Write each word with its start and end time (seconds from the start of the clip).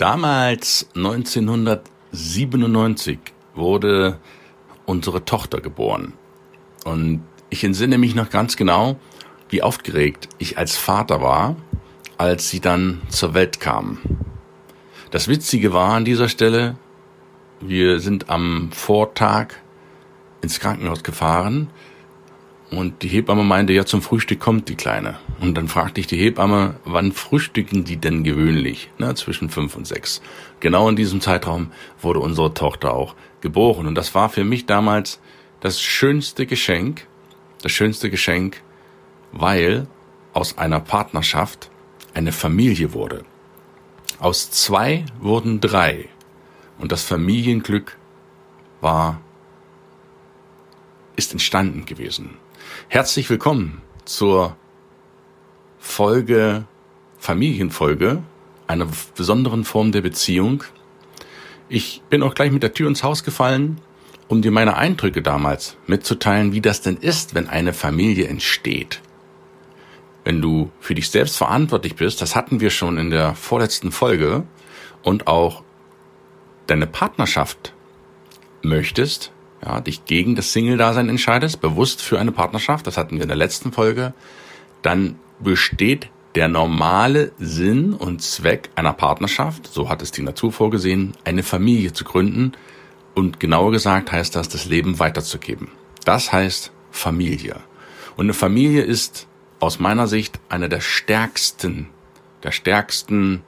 Damals, 0.00 0.88
1997, 0.94 3.18
wurde 3.54 4.18
unsere 4.86 5.26
Tochter 5.26 5.60
geboren. 5.60 6.14
Und 6.86 7.22
ich 7.50 7.62
entsinne 7.64 7.98
mich 7.98 8.14
noch 8.14 8.30
ganz 8.30 8.56
genau, 8.56 8.96
wie 9.50 9.62
aufgeregt 9.62 10.30
ich 10.38 10.56
als 10.56 10.78
Vater 10.78 11.20
war, 11.20 11.56
als 12.16 12.48
sie 12.48 12.60
dann 12.60 13.02
zur 13.10 13.34
Welt 13.34 13.60
kam. 13.60 13.98
Das 15.10 15.28
Witzige 15.28 15.74
war 15.74 15.92
an 15.92 16.06
dieser 16.06 16.30
Stelle, 16.30 16.76
wir 17.60 18.00
sind 18.00 18.30
am 18.30 18.72
Vortag 18.72 19.48
ins 20.40 20.60
Krankenhaus 20.60 21.02
gefahren 21.02 21.68
und 22.70 23.02
die 23.02 23.08
Hebamme 23.08 23.42
meinte, 23.42 23.72
ja, 23.72 23.84
zum 23.84 24.00
Frühstück 24.00 24.38
kommt 24.38 24.68
die 24.68 24.76
Kleine. 24.76 25.18
Und 25.40 25.56
dann 25.56 25.66
fragte 25.66 26.00
ich 26.00 26.06
die 26.06 26.16
Hebamme, 26.16 26.76
wann 26.84 27.12
frühstücken 27.12 27.84
die 27.84 27.96
denn 27.96 28.22
gewöhnlich? 28.22 28.90
Na, 28.98 29.14
zwischen 29.16 29.50
fünf 29.50 29.74
und 29.74 29.86
sechs. 29.86 30.22
Genau 30.60 30.88
in 30.88 30.94
diesem 30.94 31.20
Zeitraum 31.20 31.72
wurde 32.00 32.20
unsere 32.20 32.54
Tochter 32.54 32.94
auch 32.94 33.16
geboren. 33.40 33.86
Und 33.86 33.96
das 33.96 34.14
war 34.14 34.28
für 34.28 34.44
mich 34.44 34.66
damals 34.66 35.20
das 35.58 35.80
schönste 35.80 36.46
Geschenk, 36.46 37.06
das 37.62 37.72
schönste 37.72 38.08
Geschenk, 38.08 38.62
weil 39.32 39.88
aus 40.32 40.56
einer 40.56 40.78
Partnerschaft 40.78 41.70
eine 42.14 42.30
Familie 42.30 42.92
wurde. 42.92 43.24
Aus 44.20 44.50
zwei 44.52 45.04
wurden 45.20 45.60
drei. 45.60 46.08
Und 46.78 46.92
das 46.92 47.02
Familienglück 47.02 47.98
war, 48.80 49.20
ist 51.20 51.32
entstanden 51.32 51.84
gewesen. 51.84 52.38
Herzlich 52.88 53.28
willkommen 53.28 53.82
zur 54.06 54.56
Folge, 55.78 56.64
Familienfolge, 57.18 58.22
einer 58.66 58.88
besonderen 59.14 59.64
Form 59.64 59.92
der 59.92 60.00
Beziehung. 60.00 60.64
Ich 61.68 62.00
bin 62.08 62.22
auch 62.22 62.34
gleich 62.34 62.50
mit 62.50 62.62
der 62.62 62.72
Tür 62.72 62.88
ins 62.88 63.02
Haus 63.02 63.22
gefallen, 63.22 63.82
um 64.28 64.40
dir 64.40 64.50
meine 64.50 64.78
Eindrücke 64.78 65.20
damals 65.20 65.76
mitzuteilen, 65.86 66.54
wie 66.54 66.62
das 66.62 66.80
denn 66.80 66.96
ist, 66.96 67.34
wenn 67.34 67.50
eine 67.50 67.74
Familie 67.74 68.26
entsteht. 68.26 69.02
Wenn 70.24 70.40
du 70.40 70.70
für 70.80 70.94
dich 70.94 71.10
selbst 71.10 71.36
verantwortlich 71.36 71.96
bist, 71.96 72.22
das 72.22 72.34
hatten 72.34 72.60
wir 72.60 72.70
schon 72.70 72.96
in 72.96 73.10
der 73.10 73.34
vorletzten 73.34 73.92
Folge, 73.92 74.44
und 75.02 75.26
auch 75.26 75.64
deine 76.66 76.86
Partnerschaft 76.86 77.74
möchtest, 78.62 79.32
ja, 79.64 79.80
dich 79.80 80.04
gegen 80.04 80.34
das 80.34 80.52
Single-Dasein 80.52 81.08
entscheidest, 81.08 81.60
bewusst 81.60 82.02
für 82.02 82.18
eine 82.18 82.32
Partnerschaft, 82.32 82.86
das 82.86 82.96
hatten 82.96 83.16
wir 83.16 83.22
in 83.22 83.28
der 83.28 83.36
letzten 83.36 83.72
Folge, 83.72 84.14
dann 84.82 85.18
besteht 85.38 86.08
der 86.34 86.48
normale 86.48 87.32
Sinn 87.38 87.92
und 87.92 88.22
Zweck 88.22 88.70
einer 88.74 88.92
Partnerschaft, 88.92 89.66
so 89.66 89.88
hat 89.88 90.02
es 90.02 90.12
die 90.12 90.22
Natur 90.22 90.52
vorgesehen, 90.52 91.12
eine 91.24 91.42
Familie 91.42 91.92
zu 91.92 92.04
gründen 92.04 92.52
und 93.14 93.40
genauer 93.40 93.72
gesagt 93.72 94.12
heißt 94.12 94.36
das, 94.36 94.48
das 94.48 94.66
Leben 94.66 94.98
weiterzugeben. 94.98 95.68
Das 96.04 96.32
heißt 96.32 96.72
Familie. 96.90 97.56
Und 98.16 98.26
eine 98.26 98.34
Familie 98.34 98.82
ist 98.82 99.26
aus 99.58 99.78
meiner 99.78 100.06
Sicht 100.06 100.40
einer 100.48 100.68
der 100.68 100.80
stärksten, 100.80 101.88
der 102.42 102.52
stärksten 102.52 103.42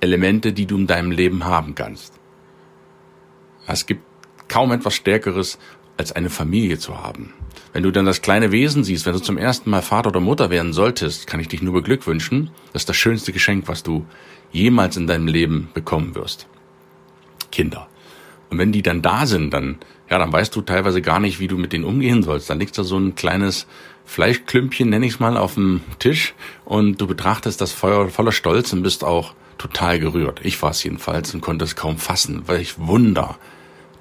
Elemente, 0.00 0.52
die 0.52 0.66
du 0.66 0.76
in 0.76 0.86
deinem 0.86 1.10
Leben 1.10 1.44
haben 1.44 1.74
kannst. 1.74 2.14
Es 3.66 3.86
gibt 3.86 4.02
kaum 4.52 4.70
etwas 4.70 4.94
Stärkeres, 4.94 5.58
als 5.96 6.12
eine 6.12 6.28
Familie 6.28 6.78
zu 6.78 7.02
haben. 7.02 7.32
Wenn 7.72 7.84
du 7.84 7.90
dann 7.90 8.04
das 8.04 8.20
kleine 8.20 8.52
Wesen 8.52 8.84
siehst, 8.84 9.06
wenn 9.06 9.14
du 9.14 9.18
zum 9.18 9.38
ersten 9.38 9.70
Mal 9.70 9.80
Vater 9.80 10.10
oder 10.10 10.20
Mutter 10.20 10.50
werden 10.50 10.74
solltest, 10.74 11.26
kann 11.26 11.40
ich 11.40 11.48
dich 11.48 11.62
nur 11.62 11.72
beglückwünschen. 11.72 12.50
Das 12.74 12.82
ist 12.82 12.88
das 12.90 12.96
schönste 12.96 13.32
Geschenk, 13.32 13.66
was 13.66 13.82
du 13.82 14.04
jemals 14.50 14.98
in 14.98 15.06
deinem 15.06 15.26
Leben 15.26 15.70
bekommen 15.72 16.14
wirst. 16.14 16.48
Kinder. 17.50 17.88
Und 18.50 18.58
wenn 18.58 18.72
die 18.72 18.82
dann 18.82 19.00
da 19.00 19.24
sind, 19.24 19.54
dann, 19.54 19.78
ja, 20.10 20.18
dann 20.18 20.30
weißt 20.30 20.54
du 20.54 20.60
teilweise 20.60 21.00
gar 21.00 21.18
nicht, 21.18 21.40
wie 21.40 21.48
du 21.48 21.56
mit 21.56 21.72
denen 21.72 21.84
umgehen 21.84 22.22
sollst. 22.22 22.50
Dann 22.50 22.60
liegt 22.60 22.76
da 22.76 22.84
so 22.84 22.98
ein 22.98 23.14
kleines 23.14 23.66
Fleischklümpchen, 24.04 24.90
nenne 24.90 25.06
ich 25.06 25.14
es 25.14 25.20
mal, 25.20 25.38
auf 25.38 25.54
dem 25.54 25.80
Tisch 25.98 26.34
und 26.66 27.00
du 27.00 27.06
betrachtest 27.06 27.62
das 27.62 27.72
Feuer 27.72 28.10
voller 28.10 28.32
Stolz 28.32 28.70
und 28.74 28.82
bist 28.82 29.02
auch 29.02 29.32
total 29.56 29.98
gerührt. 29.98 30.40
Ich 30.42 30.60
war 30.60 30.72
es 30.72 30.84
jedenfalls 30.84 31.32
und 31.32 31.40
konnte 31.40 31.64
es 31.64 31.74
kaum 31.74 31.96
fassen, 31.96 32.42
weil 32.44 32.60
ich 32.60 32.78
Wunder 32.78 33.38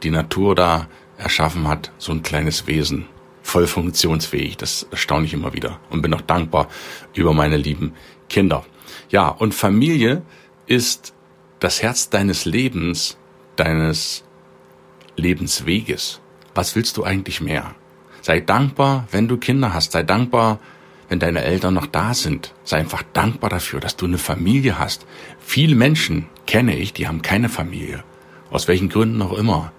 die 0.04 0.12
Natur 0.12 0.56
da 0.56 0.88
erschaffen 1.18 1.68
hat, 1.68 1.92
so 1.98 2.12
ein 2.12 2.24
kleines 2.24 2.68
Wesen, 2.68 3.06
voll 3.44 3.68
funktionsfähig. 3.68 4.58
Das 4.58 4.88
erstaune 4.92 5.26
ich 5.26 5.34
immer 5.34 5.54
wieder 5.54 5.80
und 5.90 6.02
bin 6.02 6.14
auch 6.14 6.22
dankbar 6.22 6.68
über 7.14 7.34
meine 7.34 7.58
lieben 7.58 7.94
Kinder. 8.30 8.66
Ja, 9.10 9.28
und 9.28 9.54
Familie 9.54 10.24
ist 10.68 11.14
das 11.60 11.82
Herz 11.82 12.10
deines 12.10 12.46
Lebens, 12.46 13.18
deines 13.56 14.24
Lebensweges. 15.16 16.22
Was 16.56 16.76
willst 16.76 16.98
du 16.98 17.04
eigentlich 17.04 17.42
mehr? 17.42 17.76
Sei 18.22 18.40
dankbar, 18.40 19.08
wenn 19.12 19.28
du 19.28 19.38
Kinder 19.38 19.74
hast. 19.74 19.92
Sei 19.94 20.04
dankbar, 20.04 20.60
wenn 21.10 21.20
deine 21.20 21.44
Eltern 21.44 21.74
noch 21.74 21.88
da 21.88 22.14
sind. 22.14 22.54
Sei 22.64 22.78
einfach 22.78 23.04
dankbar 23.14 23.50
dafür, 23.50 23.80
dass 23.80 23.98
du 23.98 24.06
eine 24.06 24.18
Familie 24.18 24.80
hast. 24.80 25.06
Viele 25.40 25.76
Menschen 25.76 26.28
kenne 26.48 26.76
ich, 26.78 26.94
die 26.94 27.08
haben 27.08 27.22
keine 27.22 27.50
Familie. 27.50 28.04
Aus 28.50 28.68
welchen 28.68 28.90
Gründen 28.90 29.22
auch 29.22 29.34
immer. 29.34 29.72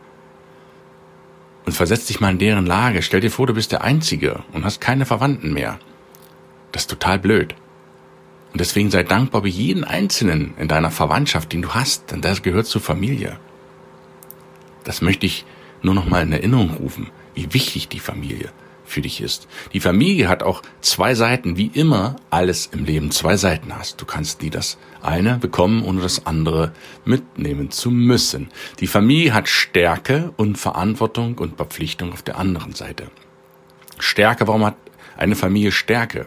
Und 1.64 1.72
versetz 1.72 2.06
dich 2.06 2.20
mal 2.20 2.30
in 2.30 2.38
deren 2.38 2.66
Lage. 2.66 3.02
Stell 3.02 3.20
dir 3.20 3.30
vor, 3.30 3.46
du 3.46 3.54
bist 3.54 3.72
der 3.72 3.82
Einzige 3.82 4.42
und 4.52 4.64
hast 4.64 4.80
keine 4.80 5.06
Verwandten 5.06 5.52
mehr. 5.52 5.78
Das 6.72 6.82
ist 6.82 6.90
total 6.90 7.18
blöd. 7.18 7.54
Und 8.52 8.60
deswegen 8.60 8.90
sei 8.90 9.04
dankbar 9.04 9.42
bei 9.42 9.48
jedem 9.48 9.84
Einzelnen 9.84 10.54
in 10.58 10.68
deiner 10.68 10.90
Verwandtschaft, 10.90 11.52
den 11.52 11.62
du 11.62 11.74
hast, 11.74 12.10
denn 12.10 12.20
das 12.20 12.42
gehört 12.42 12.66
zur 12.66 12.80
Familie. 12.80 13.38
Das 14.84 15.00
möchte 15.00 15.26
ich 15.26 15.44
nur 15.80 15.94
noch 15.94 16.06
mal 16.06 16.22
in 16.22 16.32
Erinnerung 16.32 16.70
rufen, 16.70 17.10
wie 17.34 17.54
wichtig 17.54 17.88
die 17.88 18.00
Familie 18.00 18.50
für 18.84 19.00
dich 19.00 19.20
ist. 19.20 19.48
Die 19.72 19.80
Familie 19.80 20.28
hat 20.28 20.42
auch 20.42 20.62
zwei 20.80 21.14
Seiten, 21.14 21.56
wie 21.56 21.70
immer 21.72 22.16
alles 22.30 22.66
im 22.66 22.84
Leben 22.84 23.10
zwei 23.10 23.36
Seiten 23.36 23.76
hast. 23.76 24.00
Du 24.00 24.04
kannst 24.04 24.42
nie 24.42 24.50
das 24.50 24.78
eine 25.02 25.38
bekommen, 25.38 25.84
ohne 25.84 26.00
das 26.00 26.26
andere 26.26 26.72
mitnehmen 27.04 27.70
zu 27.70 27.90
müssen. 27.90 28.48
Die 28.80 28.86
Familie 28.86 29.34
hat 29.34 29.48
Stärke 29.48 30.32
und 30.36 30.58
Verantwortung 30.58 31.38
und 31.38 31.56
Verpflichtung 31.56 32.12
auf 32.12 32.22
der 32.22 32.38
anderen 32.38 32.74
Seite. 32.74 33.10
Stärke, 33.98 34.46
warum 34.48 34.64
hat 34.64 34.76
eine 35.16 35.36
Familie 35.36 35.72
Stärke? 35.72 36.26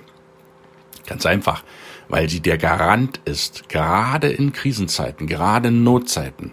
Ganz 1.06 1.26
einfach, 1.26 1.64
weil 2.08 2.30
sie 2.30 2.40
der 2.40 2.58
Garant 2.58 3.20
ist, 3.26 3.70
gerade 3.70 4.30
in 4.30 4.54
Krisenzeiten, 4.54 5.28
gerade 5.28 5.68
in 5.70 5.84
Notzeiten, 5.84 6.52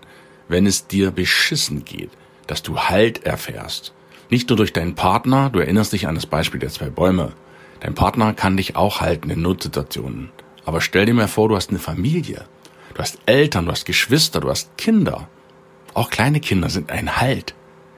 wenn 0.48 0.66
es 0.66 0.86
dir 0.86 1.10
beschissen 1.10 1.84
geht, 1.84 2.10
dass 2.46 2.62
du 2.62 2.78
Halt 2.78 3.24
erfährst, 3.24 3.94
nicht 4.32 4.48
nur 4.48 4.56
durch 4.56 4.72
deinen 4.72 4.94
Partner, 4.94 5.50
du 5.50 5.58
erinnerst 5.58 5.92
dich 5.92 6.08
an 6.08 6.14
das 6.14 6.24
Beispiel 6.24 6.58
der 6.58 6.70
zwei 6.70 6.88
Bäume. 6.88 7.34
Dein 7.80 7.94
Partner 7.94 8.32
kann 8.32 8.56
dich 8.56 8.76
auch 8.76 9.02
halten 9.02 9.28
in 9.28 9.42
Notsituationen. 9.42 10.30
Aber 10.64 10.80
stell 10.80 11.04
dir 11.04 11.12
mal 11.12 11.28
vor, 11.28 11.50
du 11.50 11.54
hast 11.56 11.68
eine 11.68 11.78
Familie. 11.78 12.46
Du 12.94 13.00
hast 13.00 13.18
Eltern, 13.26 13.66
du 13.66 13.72
hast 13.72 13.84
Geschwister, 13.84 14.40
du 14.40 14.48
hast 14.48 14.78
Kinder. 14.78 15.28
Auch 15.92 16.08
kleine 16.08 16.40
Kinder 16.40 16.70
sind 16.70 16.90
ein 16.90 17.18
Halt 17.18 17.54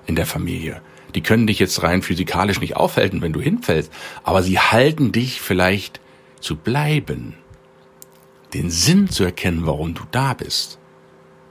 in 0.06 0.16
der 0.16 0.26
Familie. 0.26 0.82
Die 1.14 1.22
können 1.22 1.46
dich 1.46 1.60
jetzt 1.60 1.84
rein 1.84 2.02
physikalisch 2.02 2.58
nicht 2.58 2.74
aufhalten, 2.74 3.22
wenn 3.22 3.32
du 3.32 3.40
hinfällst, 3.40 3.92
aber 4.24 4.42
sie 4.42 4.58
halten 4.58 5.12
dich 5.12 5.40
vielleicht 5.40 6.00
zu 6.40 6.56
bleiben. 6.56 7.34
Den 8.54 8.70
Sinn 8.70 9.08
zu 9.08 9.22
erkennen, 9.22 9.66
warum 9.66 9.94
du 9.94 10.02
da 10.10 10.34
bist. 10.34 10.80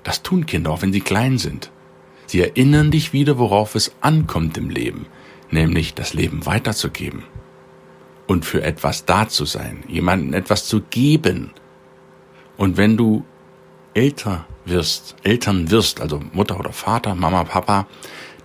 Das 0.03 0.23
tun 0.23 0.45
Kinder, 0.45 0.71
auch 0.71 0.81
wenn 0.81 0.91
sie 0.91 0.99
klein 0.99 1.37
sind. 1.37 1.71
Sie 2.33 2.41
erinnern 2.41 2.89
dich 2.89 3.13
wieder, 3.13 3.37
worauf 3.37 3.75
es 3.75 3.91
ankommt 4.01 4.57
im 4.57 4.71
Leben, 4.71 5.05
nämlich 5.51 5.93
das 5.93 6.15
Leben 6.15 6.47
weiterzugeben 6.47 7.25
und 8.25 8.43
für 8.43 8.63
etwas 8.63 9.05
da 9.05 9.29
zu 9.29 9.45
sein, 9.45 9.83
jemandem 9.87 10.33
etwas 10.33 10.65
zu 10.65 10.81
geben. 10.81 11.51
Und 12.57 12.75
wenn 12.75 12.97
du 12.97 13.23
älter 13.93 14.47
wirst, 14.65 15.15
Eltern 15.21 15.69
wirst, 15.69 16.01
also 16.01 16.21
Mutter 16.33 16.59
oder 16.59 16.73
Vater, 16.73 17.13
Mama, 17.13 17.43
Papa, 17.43 17.85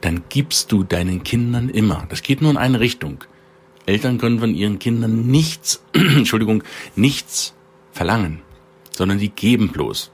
dann 0.02 0.24
gibst 0.28 0.70
du 0.70 0.84
deinen 0.84 1.22
Kindern 1.22 1.70
immer. 1.70 2.04
Das 2.10 2.22
geht 2.22 2.42
nur 2.42 2.50
in 2.50 2.58
eine 2.58 2.80
Richtung. 2.80 3.24
Eltern 3.86 4.18
können 4.18 4.40
von 4.40 4.54
ihren 4.54 4.78
Kindern 4.78 5.28
nichts, 5.28 5.82
Entschuldigung, 5.94 6.62
nichts 6.94 7.54
verlangen, 7.92 8.42
sondern 8.90 9.16
die 9.16 9.30
geben 9.30 9.70
bloß. 9.70 10.10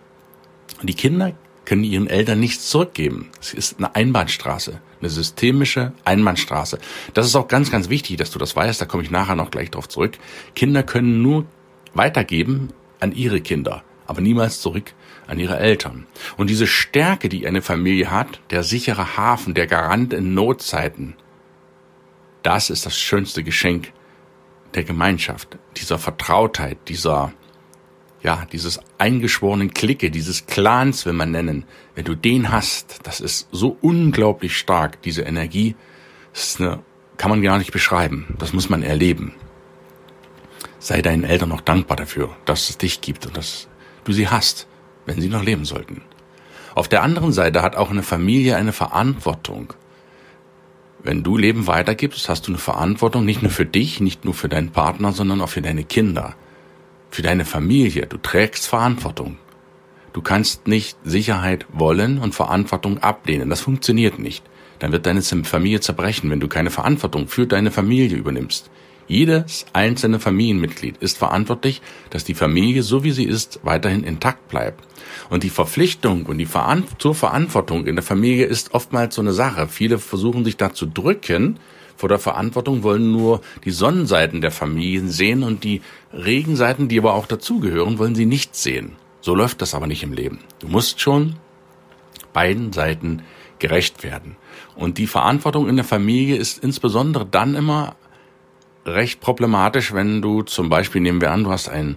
Und 0.81 0.89
die 0.89 0.95
Kinder 0.95 1.33
können 1.65 1.85
ihren 1.85 2.07
Eltern 2.07 2.41
nichts 2.41 2.69
zurückgeben. 2.69 3.31
Es 3.41 3.55
ist 3.55 3.79
eine 3.79 3.95
Einbahnstraße, 3.95 4.81
eine 5.01 5.11
systemische 5.11 5.93
Einbahnstraße. 6.05 6.79
Das 7.15 7.27
ist 7.27 7.37
auch 7.37 7.49
ganz, 7.49 7.71
ganz 7.71 7.89
wichtig, 7.89 8.17
dass 8.17 8.31
du 8.31 8.39
das 8.39 8.55
weißt. 8.57 8.81
Da 8.81 8.87
komme 8.87 9.03
ich 9.03 9.11
nachher 9.11 9.37
noch 9.37 9.51
gleich 9.51 9.71
drauf 9.71 9.89
zurück. 9.89 10.19
Kinder 10.55 10.83
können 10.83 11.23
nur 11.23 11.47
weitergeben 11.95 12.69
an 13.01 13.13
ihre 13.13 13.41
Kinder, 13.41 13.83
aber 14.07 14.21
niemals 14.21 14.61
zurück 14.61 14.93
an 15.27 15.39
ihre 15.39 15.59
Eltern. 15.59 16.07
Und 16.37 16.51
diese 16.51 16.67
Stärke, 16.67 17.29
die 17.29 17.47
eine 17.47 17.63
Familie 17.63 18.11
hat, 18.11 18.41
der 18.51 18.63
sichere 18.63 19.17
Hafen, 19.17 19.55
der 19.55 19.67
Garant 19.67 20.13
in 20.13 20.35
Notzeiten, 20.35 21.15
das 22.43 22.69
ist 22.69 22.85
das 22.85 22.99
schönste 22.99 23.43
Geschenk 23.43 23.93
der 24.75 24.85
Gemeinschaft, 24.85 25.57
dieser 25.77 25.99
Vertrautheit, 25.99 26.77
dieser 26.89 27.33
ja, 28.25 28.47
dieses 28.51 28.81
eingeschworenen 28.97 29.75
Clique, 29.75 30.11
dieses 30.11 30.47
Clans 30.47 31.05
will 31.05 31.13
man 31.13 31.31
nennen, 31.31 31.65
wenn 31.95 32.07
du 32.07 32.15
den 32.15 32.51
hast, 32.51 33.01
das 33.07 33.21
ist 33.21 33.49
so 33.53 33.77
unglaublich 33.83 34.57
stark, 34.57 35.03
diese 35.03 35.23
Energie, 35.23 35.77
das 36.33 36.45
ist 36.49 36.61
eine, 36.61 36.83
kann 37.19 37.31
man 37.31 37.43
gar 37.43 37.59
nicht 37.59 37.71
beschreiben, 37.71 38.35
das 38.39 38.55
muss 38.55 38.71
man 38.71 38.83
erleben. 38.83 39.35
Sei 40.79 41.03
deinen 41.03 41.25
Eltern 41.25 41.51
noch 41.51 41.61
dankbar 41.61 41.99
dafür, 41.99 42.35
dass 42.47 42.71
es 42.71 42.79
dich 42.79 43.03
gibt 43.03 43.27
und 43.27 43.37
dass 43.37 43.69
du 44.05 44.13
sie 44.13 44.29
hast, 44.29 44.67
wenn 45.05 45.21
sie 45.21 45.29
noch 45.29 45.45
leben 45.45 45.67
sollten. 45.67 46.01
Auf 46.75 46.89
der 46.89 47.03
anderen 47.03 47.33
Seite 47.33 47.61
hat 47.61 47.77
auch 47.77 47.91
eine 47.91 48.03
Familie 48.03 48.57
eine 48.57 48.73
Verantwortung. 48.73 49.75
Wenn 51.03 51.23
du 51.23 51.37
Leben 51.37 51.67
weitergibst, 51.67 52.31
hast 52.31 52.47
du 52.47 52.53
eine 52.53 52.59
Verantwortung 52.59 53.27
nicht 53.27 53.43
nur 53.43 53.51
für 53.51 53.67
dich, 53.67 54.01
nicht 54.01 54.25
nur 54.25 54.33
für 54.33 54.49
deinen 54.49 54.71
Partner, 54.71 55.13
sondern 55.13 55.43
auch 55.43 55.51
für 55.51 55.63
deine 55.63 55.85
Kinder 55.85 56.35
für 57.15 57.23
deine 57.23 57.45
Familie. 57.45 58.07
Du 58.07 58.17
trägst 58.17 58.67
Verantwortung. 58.67 59.39
Du 60.13 60.21
kannst 60.21 60.67
nicht 60.67 60.99
Sicherheit 61.05 61.65
wollen 61.73 62.19
und 62.19 62.35
Verantwortung 62.35 62.99
ablehnen. 62.99 63.51
Das 63.51 63.61
funktioniert 63.61 64.19
nicht. 64.19 64.43
Dann 64.81 64.91
wird 64.91 65.07
deine 65.07 65.23
Familie 65.23 65.81
zerbrechen, 65.81 66.29
wenn 66.31 66.41
du 66.41 66.49
keine 66.49 66.71
Verantwortung 66.71 67.29
für 67.29 67.47
deine 67.47 67.71
Familie 67.71 68.17
übernimmst. 68.17 68.69
Jedes 69.07 69.65
einzelne 69.73 70.19
Familienmitglied 70.19 70.97
ist 70.97 71.17
verantwortlich, 71.17 71.83
dass 72.11 72.25
die 72.25 72.35
Familie, 72.35 72.83
so 72.83 73.05
wie 73.05 73.13
sie 73.13 73.25
ist, 73.25 73.61
weiterhin 73.63 74.03
intakt 74.03 74.49
bleibt. 74.49 74.83
Und 75.31 75.45
die 75.45 75.51
Verpflichtung 75.51 76.27
und 76.27 76.39
die 76.39 76.47
Veran 76.47 76.83
zur 76.99 77.15
Verantwortung 77.15 77.87
in 77.87 77.95
der 77.95 78.03
Familie 78.03 78.47
ist 78.47 78.75
oftmals 78.75 79.15
so 79.15 79.23
eine 79.23 79.33
Sache. 79.33 79.69
Viele 79.69 79.99
versuchen 79.99 80.45
sich 80.45 80.57
da 80.57 80.73
zu 80.73 80.87
drücken, 80.87 81.61
vor 81.97 82.09
der 82.09 82.19
Verantwortung, 82.19 82.83
wollen 82.83 83.13
nur 83.13 83.41
die 83.65 83.71
Sonnenseiten 83.71 84.41
der 84.41 84.51
Familien 84.51 85.09
sehen 85.09 85.43
und 85.43 85.65
die 85.65 85.83
Regenseiten, 86.13 86.89
die 86.89 86.99
aber 86.99 87.15
auch 87.15 87.27
dazugehören, 87.27 87.99
wollen 87.99 88.15
sie 88.15 88.27
nicht 88.27 88.57
sehen. 88.57 88.93
So 89.21 89.35
läuft 89.35 89.63
das 89.63 89.75
aber 89.75 89.87
nicht 89.87 90.03
im 90.03 90.13
Leben. 90.13 90.41
Du 90.59 90.69
musst 90.69 91.01
schon 91.01 91.37
beiden 92.33 92.73
Seiten 92.73 93.23
gerecht 93.59 94.03
werden. 94.03 94.37
Und 94.75 94.99
die 94.99 95.07
Verantwortung 95.07 95.69
in 95.69 95.77
der 95.77 95.85
Familie 95.85 96.37
ist 96.37 96.63
insbesondere 96.63 97.25
dann 97.25 97.55
immer 97.55 97.97
recht 98.85 99.21
problematisch, 99.21 99.95
wenn 99.95 100.21
du 100.21 100.43
zum 100.43 100.69
Beispiel, 100.69 101.01
nehmen 101.01 101.21
wir 101.21 101.31
an, 101.31 101.45
du 101.45 101.51
hast 101.51 101.69
ein 101.69 101.97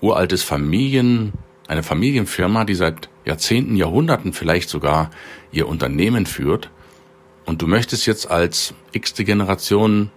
uraltes 0.00 0.44
Familien, 0.44 1.32
eine 1.66 1.82
Familienfirma, 1.82 2.64
die 2.64 2.74
seit 2.74 3.08
Jahrzehnten, 3.24 3.76
Jahrhunderten 3.76 4.32
vielleicht 4.32 4.68
sogar 4.68 5.10
ihr 5.50 5.66
Unternehmen 5.66 6.26
führt 6.26 6.70
und 7.48 7.62
du 7.62 7.66
möchtest 7.66 8.04
jetzt 8.04 8.30
als 8.30 8.74
x-te 8.92 9.24
Generation, 9.24 10.10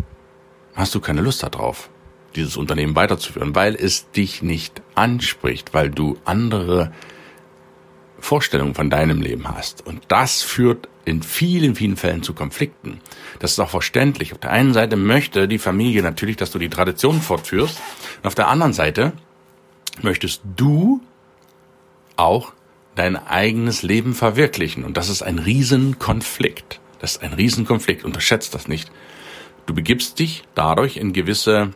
hast 0.75 0.94
du 0.94 1.00
keine 1.00 1.22
Lust 1.22 1.44
darauf, 1.44 1.89
dieses 2.36 2.57
Unternehmen 2.57 2.94
weiterzuführen, 2.98 3.56
weil 3.56 3.74
es 3.74 4.12
dich 4.12 4.42
nicht 4.42 4.81
anspricht, 4.95 5.74
weil 5.74 5.89
du 5.89 6.18
andere 6.25 6.92
Vorstellungen 8.19 8.75
von 8.75 8.89
deinem 8.89 9.22
Leben 9.22 9.48
hast. 9.48 9.88
Und 9.88 10.04
das 10.10 10.42
führt 10.42 10.89
in 11.06 11.24
vielen, 11.24 11.75
vielen 11.75 11.95
Fällen 11.95 12.22
zu 12.22 12.33
Konflikten. 12.33 13.00
Das 13.39 13.54
ist 13.54 13.60
auch 13.60 13.69
verständlich. 13.69 14.34
Auf 14.34 14.39
der 14.39 14.51
einen 14.51 14.74
Seite 14.74 14.98
möchte 14.98 15.48
die 15.48 15.57
Familie 15.57 16.04
natürlich, 16.04 16.36
dass 16.36 16.51
du 16.51 16.60
die 16.60 16.69
Tradition 16.69 17.22
fortführst. 17.22 17.80
Und 18.22 18.27
auf 18.27 18.36
der 18.36 18.50
anderen 18.50 18.74
Seite 18.74 19.13
möchtest 20.01 20.42
du 20.57 21.00
auch 22.18 22.51
dein 22.95 23.16
eigenes 23.16 23.84
Leben 23.84 24.16
verwirklichen. 24.16 24.84
Und 24.84 24.98
das 24.98 25.07
ist 25.07 25.22
ein 25.22 25.39
Riesenkonflikt. 25.39 26.81
Das 27.01 27.13
ist 27.13 27.24
ein 27.24 27.33
Riesenkonflikt, 27.33 28.06
unterschätzt 28.06 28.53
das 28.53 28.68
nicht. 28.68 28.92
Du 29.65 29.74
begibst 29.74 30.19
dich 30.19 30.44
dadurch 30.53 30.98
in 30.98 31.13
gewisse 31.13 31.71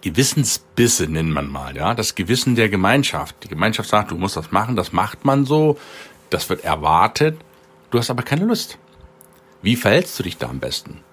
Gewissensbisse, 0.00 1.06
nennt 1.06 1.30
man 1.30 1.48
mal, 1.48 1.76
ja, 1.76 1.92
das 1.92 2.14
Gewissen 2.14 2.54
der 2.54 2.70
Gemeinschaft. 2.70 3.36
Die 3.44 3.48
Gemeinschaft 3.48 3.90
sagt, 3.90 4.10
du 4.10 4.16
musst 4.16 4.36
das 4.36 4.50
machen, 4.50 4.74
das 4.74 4.92
macht 4.92 5.26
man 5.26 5.44
so, 5.44 5.78
das 6.30 6.48
wird 6.48 6.64
erwartet, 6.64 7.38
du 7.90 7.98
hast 7.98 8.08
aber 8.08 8.22
keine 8.22 8.46
Lust. 8.46 8.78
Wie 9.60 9.76
verhältst 9.76 10.18
du 10.18 10.22
dich 10.22 10.38
da 10.38 10.48
am 10.48 10.60
besten? 10.60 11.04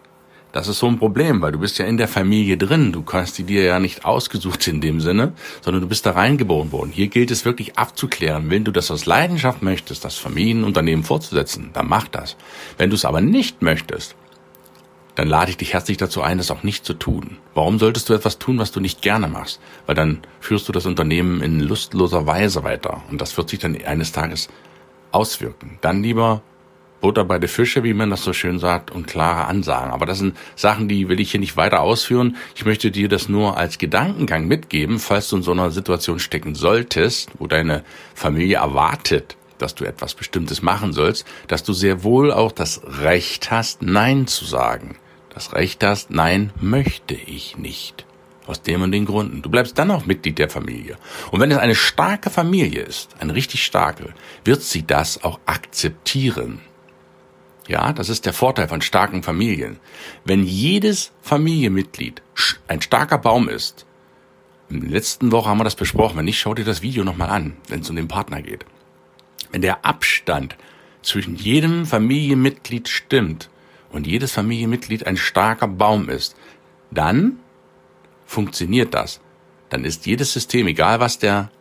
Das 0.53 0.67
ist 0.67 0.79
so 0.79 0.87
ein 0.87 0.97
Problem, 0.97 1.41
weil 1.41 1.51
du 1.51 1.59
bist 1.59 1.77
ja 1.77 1.85
in 1.85 1.97
der 1.97 2.07
Familie 2.07 2.57
drin. 2.57 2.91
Du 2.91 3.01
kannst 3.01 3.37
die 3.37 3.43
dir 3.43 3.63
ja 3.63 3.79
nicht 3.79 4.05
ausgesucht 4.05 4.67
in 4.67 4.81
dem 4.81 5.01
Sinne, 5.01 5.33
sondern 5.61 5.81
du 5.81 5.87
bist 5.87 6.05
da 6.05 6.11
reingeboren 6.11 6.71
worden. 6.71 6.91
Hier 6.91 7.07
gilt 7.07 7.31
es 7.31 7.45
wirklich 7.45 7.77
abzuklären. 7.77 8.49
Wenn 8.49 8.63
du 8.63 8.71
das 8.71 8.89
aus 8.89 9.05
Leidenschaft 9.05 9.61
möchtest, 9.61 10.05
das 10.05 10.17
Familienunternehmen 10.17 11.03
fortzusetzen, 11.03 11.71
dann 11.73 11.87
mach 11.87 12.07
das. 12.07 12.37
Wenn 12.77 12.89
du 12.89 12.95
es 12.95 13.05
aber 13.05 13.21
nicht 13.21 13.61
möchtest, 13.61 14.15
dann 15.15 15.27
lade 15.27 15.49
ich 15.49 15.57
dich 15.57 15.73
herzlich 15.73 15.97
dazu 15.97 16.21
ein, 16.21 16.37
das 16.37 16.51
auch 16.51 16.61
nicht 16.61 16.85
zu 16.85 16.93
tun. 16.93 17.37
Warum 17.55 17.79
solltest 17.79 18.07
du 18.07 18.13
etwas 18.13 18.37
tun, 18.37 18.59
was 18.59 18.71
du 18.71 18.79
nicht 18.79 19.01
gerne 19.01 19.27
machst? 19.27 19.59
Weil 19.87 19.95
dann 19.95 20.19
führst 20.39 20.67
du 20.67 20.71
das 20.71 20.85
Unternehmen 20.85 21.41
in 21.41 21.59
lustloser 21.59 22.27
Weise 22.27 22.63
weiter 22.63 23.01
und 23.09 23.19
das 23.19 23.35
wird 23.35 23.49
sich 23.49 23.57
dann 23.57 23.75
eines 23.83 24.11
Tages 24.11 24.47
auswirken. 25.11 25.79
Dann 25.81 26.03
lieber 26.03 26.43
Butter 27.01 27.23
bei 27.23 27.39
der 27.39 27.49
Fische, 27.49 27.83
wie 27.83 27.93
man 27.93 28.09
das 28.09 28.23
so 28.23 28.33
schön 28.33 28.59
sagt, 28.59 28.91
und 28.91 29.07
klare 29.07 29.45
Ansagen. 29.45 29.91
Aber 29.91 30.05
das 30.05 30.19
sind 30.19 30.37
Sachen, 30.55 30.87
die 30.87 31.09
will 31.09 31.19
ich 31.19 31.31
hier 31.31 31.39
nicht 31.39 31.57
weiter 31.57 31.81
ausführen. 31.81 32.37
Ich 32.55 32.65
möchte 32.65 32.91
dir 32.91 33.09
das 33.09 33.29
nur 33.29 33.57
als 33.57 33.77
Gedankengang 33.77 34.47
mitgeben, 34.47 34.99
falls 34.99 35.29
du 35.29 35.37
in 35.37 35.43
so 35.43 35.51
einer 35.51 35.71
Situation 35.71 36.19
stecken 36.19 36.55
solltest, 36.55 37.29
wo 37.37 37.47
deine 37.47 37.83
Familie 38.15 38.57
erwartet, 38.57 39.37
dass 39.57 39.75
du 39.75 39.85
etwas 39.85 40.13
Bestimmtes 40.13 40.61
machen 40.61 40.93
sollst, 40.93 41.25
dass 41.47 41.63
du 41.63 41.73
sehr 41.73 42.03
wohl 42.03 42.31
auch 42.31 42.51
das 42.51 42.81
Recht 43.01 43.51
hast, 43.51 43.81
Nein 43.81 44.27
zu 44.27 44.45
sagen. 44.45 44.97
Das 45.33 45.53
Recht 45.53 45.83
hast, 45.83 46.09
Nein 46.09 46.51
möchte 46.59 47.13
ich 47.13 47.57
nicht. 47.57 48.05
Aus 48.47 48.61
dem 48.61 48.81
und 48.81 48.93
den 48.93 49.05
Gründen. 49.05 49.41
Du 49.41 49.49
bleibst 49.49 49.77
dann 49.77 49.91
auch 49.91 50.05
Mitglied 50.05 50.39
der 50.39 50.49
Familie. 50.49 50.97
Und 51.31 51.41
wenn 51.41 51.51
es 51.51 51.57
eine 51.57 51.75
starke 51.75 52.29
Familie 52.29 52.81
ist, 52.81 53.09
eine 53.19 53.35
richtig 53.35 53.63
starke, 53.65 54.13
wird 54.45 54.61
sie 54.61 54.87
das 54.87 55.23
auch 55.23 55.39
akzeptieren. 55.45 56.61
Ja, 57.67 57.91
das 57.91 58.07
ist 58.07 58.25
der 58.25 58.33
Vorteil 58.33 58.69
von 58.69 58.81
starken 58.81 59.23
Familien. 59.23 59.77
Wenn 60.23 60.43
jedes 60.43 61.11
Familienmitglied 61.21 62.21
ein 62.67 62.81
starker 62.81 63.17
Baum 63.17 63.49
ist, 63.49 63.85
in 64.69 64.81
der 64.81 64.89
letzten 64.89 65.31
Woche 65.31 65.49
haben 65.49 65.59
wir 65.59 65.65
das 65.65 65.75
besprochen, 65.75 66.17
wenn 66.17 66.25
nicht, 66.25 66.39
schau 66.39 66.53
dir 66.53 66.65
das 66.65 66.81
Video 66.81 67.03
nochmal 67.03 67.29
an, 67.29 67.57
wenn 67.67 67.81
es 67.81 67.89
um 67.89 67.95
den 67.95 68.07
Partner 68.07 68.41
geht. 68.41 68.65
Wenn 69.51 69.61
der 69.61 69.85
Abstand 69.85 70.55
zwischen 71.01 71.35
jedem 71.35 71.85
Familienmitglied 71.85 72.87
stimmt 72.87 73.49
und 73.91 74.07
jedes 74.07 74.31
Familienmitglied 74.31 75.05
ein 75.05 75.17
starker 75.17 75.67
Baum 75.67 76.09
ist, 76.09 76.35
dann 76.91 77.39
funktioniert 78.25 78.93
das. 78.93 79.19
Dann 79.69 79.83
ist 79.83 80.05
jedes 80.05 80.31
System, 80.31 80.67
egal 80.67 81.01
was 81.01 81.19
der 81.19 81.51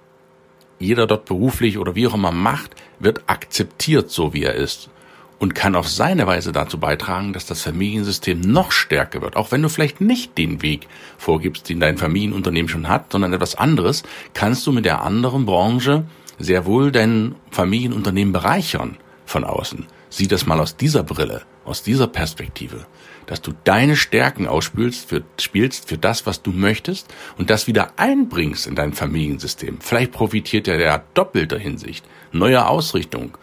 jeder 0.78 1.06
dort 1.06 1.24
beruflich 1.24 1.78
oder 1.78 1.94
wie 1.94 2.06
auch 2.06 2.14
immer 2.14 2.32
macht, 2.32 2.76
wird 2.98 3.24
akzeptiert, 3.28 4.10
so 4.10 4.32
wie 4.32 4.44
er 4.44 4.54
ist 4.54 4.90
und 5.38 5.54
kann 5.54 5.74
auf 5.74 5.88
seine 5.88 6.26
Weise 6.26 6.52
dazu 6.52 6.78
beitragen, 6.78 7.32
dass 7.32 7.46
das 7.46 7.62
Familiensystem 7.62 8.40
noch 8.40 8.72
stärker 8.72 9.20
wird. 9.20 9.36
Auch 9.36 9.52
wenn 9.52 9.62
du 9.62 9.68
vielleicht 9.68 10.00
nicht 10.00 10.38
den 10.38 10.62
Weg 10.62 10.88
vorgibst, 11.18 11.68
den 11.68 11.80
dein 11.80 11.98
Familienunternehmen 11.98 12.68
schon 12.68 12.88
hat, 12.88 13.12
sondern 13.12 13.32
etwas 13.32 13.54
anderes, 13.54 14.02
kannst 14.34 14.66
du 14.66 14.72
mit 14.72 14.84
der 14.84 15.02
anderen 15.02 15.44
Branche 15.46 16.04
sehr 16.38 16.66
wohl 16.66 16.92
dein 16.92 17.34
Familienunternehmen 17.50 18.32
bereichern 18.32 18.96
von 19.24 19.44
außen. 19.44 19.86
Sieh 20.08 20.28
das 20.28 20.46
mal 20.46 20.60
aus 20.60 20.76
dieser 20.76 21.02
Brille, 21.02 21.42
aus 21.64 21.82
dieser 21.82 22.06
Perspektive, 22.06 22.86
dass 23.26 23.42
du 23.42 23.52
deine 23.64 23.96
Stärken 23.96 24.46
ausspielst 24.46 25.08
für, 25.08 25.24
spielst 25.38 25.88
für 25.88 25.98
das, 25.98 26.26
was 26.26 26.42
du 26.42 26.52
möchtest 26.52 27.12
und 27.36 27.50
das 27.50 27.66
wieder 27.66 27.92
einbringst 27.96 28.66
in 28.66 28.76
dein 28.76 28.92
Familiensystem. 28.92 29.78
Vielleicht 29.80 30.12
profitiert 30.12 30.68
er 30.68 30.78
der 30.78 31.04
doppelter 31.14 31.58
Hinsicht, 31.58 32.04
neuer 32.32 32.68
Ausrichtung, 32.68 33.36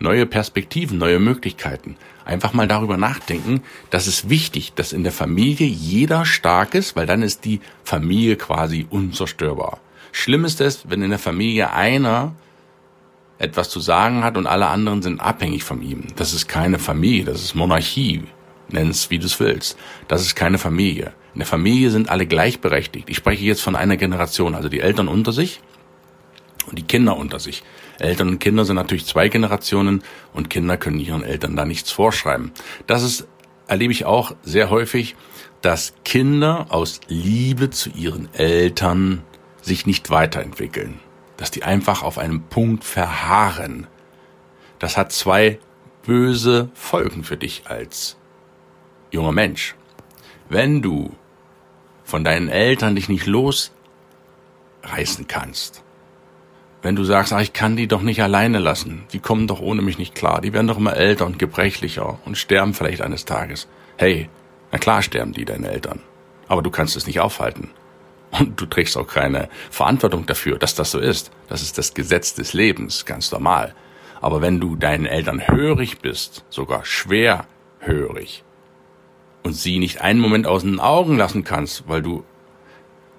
neue 0.00 0.26
Perspektiven, 0.26 0.98
neue 0.98 1.20
Möglichkeiten. 1.20 1.96
Einfach 2.24 2.52
mal 2.52 2.66
darüber 2.66 2.96
nachdenken, 2.96 3.62
das 3.90 4.06
ist 4.06 4.28
wichtig, 4.28 4.72
dass 4.74 4.92
in 4.92 5.04
der 5.04 5.12
Familie 5.12 5.66
jeder 5.66 6.24
stark 6.24 6.74
ist, 6.74 6.96
weil 6.96 7.06
dann 7.06 7.22
ist 7.22 7.44
die 7.44 7.60
Familie 7.84 8.36
quasi 8.36 8.86
unzerstörbar. 8.88 9.78
Schlimm 10.12 10.44
ist 10.44 10.60
es, 10.60 10.88
wenn 10.88 11.02
in 11.02 11.10
der 11.10 11.18
Familie 11.18 11.72
einer 11.72 12.34
etwas 13.38 13.70
zu 13.70 13.80
sagen 13.80 14.22
hat 14.22 14.36
und 14.36 14.46
alle 14.46 14.66
anderen 14.66 15.02
sind 15.02 15.20
abhängig 15.20 15.64
von 15.64 15.82
ihm. 15.82 16.04
Das 16.16 16.34
ist 16.34 16.46
keine 16.46 16.78
Familie, 16.78 17.24
das 17.24 17.42
ist 17.42 17.54
Monarchie. 17.54 18.24
Nenn 18.68 18.90
es, 18.90 19.10
wie 19.10 19.18
du 19.18 19.26
es 19.26 19.40
willst. 19.40 19.76
Das 20.06 20.22
ist 20.22 20.36
keine 20.36 20.58
Familie. 20.58 21.12
In 21.34 21.40
der 21.40 21.46
Familie 21.46 21.90
sind 21.90 22.08
alle 22.08 22.26
gleichberechtigt. 22.26 23.08
Ich 23.08 23.16
spreche 23.16 23.44
jetzt 23.44 23.62
von 23.62 23.76
einer 23.76 23.96
Generation, 23.96 24.54
also 24.54 24.68
die 24.68 24.80
Eltern 24.80 25.08
unter 25.08 25.32
sich 25.32 25.60
und 26.68 26.78
die 26.78 26.84
Kinder 26.84 27.16
unter 27.16 27.40
sich. 27.40 27.62
Eltern 28.00 28.28
und 28.28 28.38
Kinder 28.38 28.64
sind 28.64 28.76
natürlich 28.76 29.06
zwei 29.06 29.28
Generationen 29.28 30.02
und 30.32 30.50
Kinder 30.50 30.76
können 30.76 31.00
ihren 31.00 31.22
Eltern 31.22 31.56
da 31.56 31.64
nichts 31.64 31.90
vorschreiben. 31.90 32.52
Das 32.86 33.02
ist, 33.02 33.26
erlebe 33.66 33.92
ich 33.92 34.04
auch 34.04 34.34
sehr 34.42 34.70
häufig, 34.70 35.16
dass 35.62 35.94
Kinder 36.04 36.66
aus 36.70 37.00
Liebe 37.08 37.70
zu 37.70 37.90
ihren 37.90 38.32
Eltern 38.34 39.22
sich 39.62 39.86
nicht 39.86 40.10
weiterentwickeln. 40.10 41.00
Dass 41.36 41.50
die 41.50 41.64
einfach 41.64 42.02
auf 42.02 42.18
einem 42.18 42.42
Punkt 42.42 42.84
verharren. 42.84 43.86
Das 44.78 44.96
hat 44.96 45.12
zwei 45.12 45.58
böse 46.04 46.70
Folgen 46.74 47.24
für 47.24 47.36
dich 47.36 47.64
als 47.66 48.16
junger 49.10 49.32
Mensch. 49.32 49.74
Wenn 50.48 50.82
du 50.82 51.14
von 52.04 52.24
deinen 52.24 52.48
Eltern 52.48 52.96
dich 52.96 53.08
nicht 53.08 53.26
losreißen 53.26 53.70
kannst, 55.28 55.84
wenn 56.82 56.96
du 56.96 57.04
sagst, 57.04 57.32
ach, 57.32 57.40
ich 57.40 57.52
kann 57.52 57.76
die 57.76 57.88
doch 57.88 58.02
nicht 58.02 58.22
alleine 58.22 58.58
lassen, 58.58 59.04
die 59.12 59.18
kommen 59.18 59.46
doch 59.46 59.60
ohne 59.60 59.82
mich 59.82 59.98
nicht 59.98 60.14
klar, 60.14 60.40
die 60.40 60.52
werden 60.52 60.66
doch 60.66 60.78
immer 60.78 60.96
älter 60.96 61.26
und 61.26 61.38
gebrechlicher 61.38 62.18
und 62.24 62.38
sterben 62.38 62.74
vielleicht 62.74 63.02
eines 63.02 63.24
Tages. 63.24 63.68
Hey, 63.96 64.28
na 64.72 64.78
klar 64.78 65.02
sterben 65.02 65.32
die, 65.32 65.44
deine 65.44 65.70
Eltern. 65.70 66.00
Aber 66.48 66.62
du 66.62 66.70
kannst 66.70 66.96
es 66.96 67.06
nicht 67.06 67.20
aufhalten. 67.20 67.70
Und 68.30 68.60
du 68.60 68.66
trägst 68.66 68.96
auch 68.96 69.06
keine 69.06 69.48
Verantwortung 69.70 70.24
dafür, 70.24 70.58
dass 70.58 70.74
das 70.74 70.92
so 70.92 71.00
ist. 71.00 71.32
Das 71.48 71.62
ist 71.62 71.78
das 71.78 71.94
Gesetz 71.94 72.34
des 72.34 72.52
Lebens, 72.52 73.04
ganz 73.04 73.32
normal. 73.32 73.74
Aber 74.20 74.40
wenn 74.40 74.60
du 74.60 74.76
deinen 74.76 75.06
Eltern 75.06 75.46
hörig 75.48 75.98
bist, 75.98 76.44
sogar 76.48 76.84
schwer 76.84 77.46
hörig, 77.80 78.44
und 79.42 79.54
sie 79.54 79.78
nicht 79.78 80.00
einen 80.00 80.20
Moment 80.20 80.46
aus 80.46 80.62
den 80.62 80.80
Augen 80.80 81.16
lassen 81.16 81.44
kannst, 81.44 81.88
weil 81.88 82.02
du 82.02 82.24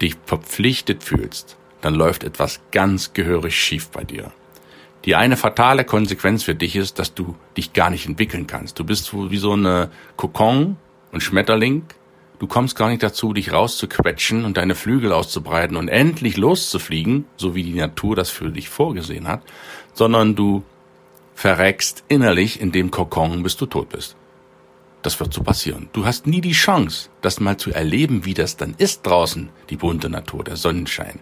dich 0.02 0.16
verpflichtet 0.26 1.04
fühlst, 1.04 1.58
dann 1.82 1.96
läuft 1.96 2.24
etwas 2.24 2.62
ganz 2.72 3.14
gehörig 3.14 3.56
schief 3.56 3.90
bei 3.90 4.04
dir. 4.04 4.32
Die 5.06 5.16
eine 5.16 5.36
fatale 5.36 5.84
Konsequenz 5.84 6.44
für 6.44 6.54
dich 6.54 6.76
ist, 6.76 7.00
dass 7.00 7.14
du 7.16 7.36
dich 7.58 7.74
gar 7.74 7.90
nicht 7.90 8.06
entwickeln 8.06 8.46
kannst. 8.46 8.78
Du 8.78 8.84
bist 8.84 9.12
wie 9.14 9.38
so 9.38 9.54
eine 9.54 9.90
Kokon 10.16 10.78
und 11.12 11.22
Schmetterling. 11.22 11.84
Du 12.38 12.48
kommst 12.48 12.76
gar 12.76 12.90
nicht 12.90 13.02
dazu, 13.02 13.34
dich 13.34 13.52
rauszuquetschen 13.52 14.46
und 14.46 14.58
deine 14.58 14.76
Flügel 14.76 15.12
auszubreiten 15.12 15.76
und 15.76 15.88
endlich 15.88 16.38
loszufliegen, 16.38 17.26
so 17.36 17.56
wie 17.56 17.64
die 17.64 17.74
Natur 17.74 18.16
das 18.16 18.30
für 18.30 18.50
dich 18.50 18.70
vorgesehen 18.70 19.28
hat, 19.28 19.42
sondern 19.94 20.36
du 20.36 20.64
verreckst 21.34 22.04
innerlich 22.08 22.62
in 22.62 22.72
dem 22.72 22.92
Kokon, 22.92 23.42
bis 23.42 23.58
du 23.58 23.66
tot 23.66 23.90
bist. 23.90 24.16
Das 25.02 25.20
wird 25.20 25.34
so 25.34 25.42
passieren. 25.42 25.90
Du 25.94 26.06
hast 26.06 26.28
nie 26.28 26.42
die 26.42 26.52
Chance, 26.52 27.10
das 27.22 27.40
mal 27.40 27.58
zu 27.58 27.72
erleben, 27.72 28.26
wie 28.26 28.36
das 28.36 28.58
dann 28.58 28.76
ist 28.78 29.06
draußen, 29.08 29.50
die 29.72 29.78
bunte 29.78 30.10
Natur, 30.10 30.44
der 30.44 30.58
Sonnenschein, 30.58 31.20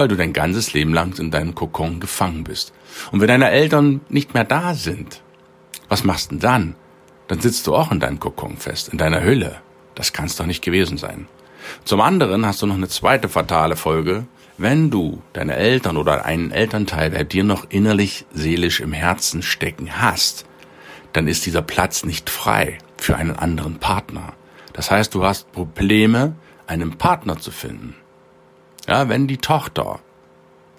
weil 0.00 0.08
du 0.08 0.16
dein 0.16 0.32
ganzes 0.32 0.72
Leben 0.72 0.94
lang 0.94 1.18
in 1.18 1.30
deinem 1.30 1.54
Kokon 1.54 2.00
gefangen 2.00 2.42
bist. 2.42 2.72
Und 3.12 3.20
wenn 3.20 3.28
deine 3.28 3.50
Eltern 3.50 4.00
nicht 4.08 4.32
mehr 4.32 4.44
da 4.44 4.74
sind, 4.74 5.22
was 5.90 6.04
machst 6.04 6.30
du 6.30 6.36
denn 6.36 6.40
dann? 6.40 6.74
Dann 7.28 7.40
sitzt 7.40 7.66
du 7.66 7.74
auch 7.74 7.92
in 7.92 8.00
deinem 8.00 8.18
Kokon 8.18 8.56
fest, 8.56 8.88
in 8.88 8.96
deiner 8.96 9.22
Hülle. 9.22 9.60
Das 9.94 10.14
kann's 10.14 10.36
doch 10.36 10.46
nicht 10.46 10.64
gewesen 10.64 10.96
sein. 10.96 11.28
Zum 11.84 12.00
anderen 12.00 12.46
hast 12.46 12.62
du 12.62 12.66
noch 12.66 12.76
eine 12.76 12.88
zweite 12.88 13.28
fatale 13.28 13.76
Folge. 13.76 14.24
Wenn 14.56 14.90
du 14.90 15.20
deine 15.34 15.56
Eltern 15.56 15.98
oder 15.98 16.24
einen 16.24 16.50
Elternteil, 16.50 17.10
der 17.10 17.24
dir 17.24 17.44
noch 17.44 17.66
innerlich, 17.68 18.24
seelisch 18.32 18.80
im 18.80 18.94
Herzen 18.94 19.42
stecken 19.42 20.00
hast, 20.00 20.46
dann 21.12 21.28
ist 21.28 21.44
dieser 21.44 21.60
Platz 21.60 22.04
nicht 22.04 22.30
frei 22.30 22.78
für 22.96 23.16
einen 23.16 23.36
anderen 23.36 23.78
Partner. 23.78 24.32
Das 24.72 24.90
heißt, 24.90 25.14
du 25.14 25.26
hast 25.26 25.52
Probleme, 25.52 26.36
einen 26.66 26.96
Partner 26.96 27.38
zu 27.38 27.50
finden. 27.50 27.96
Ja, 28.90 29.08
wenn 29.08 29.28
die 29.28 29.38
Tochter 29.38 30.00